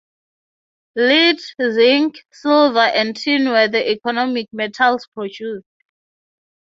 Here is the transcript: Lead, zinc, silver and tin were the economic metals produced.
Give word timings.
Lead, 0.95 1.39
zinc, 1.61 2.15
silver 2.33 2.79
and 2.79 3.15
tin 3.15 3.47
were 3.49 3.67
the 3.67 3.91
economic 3.91 4.47
metals 4.51 5.07
produced. 5.13 5.63